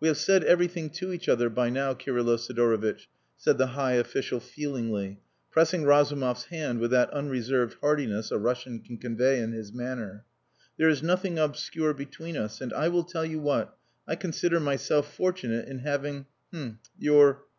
[0.00, 4.40] "We have said everything to each other by now, Kirylo Sidorovitch," said the high official
[4.40, 10.24] feelingly, pressing Razumov's hand with that unreserved heartiness a Russian can convey in his manner.
[10.78, 12.62] "There is nothing obscure between us.
[12.62, 13.76] And I will tell you what!
[14.08, 16.24] I consider myself fortunate in having
[16.54, 17.42] h'm your..."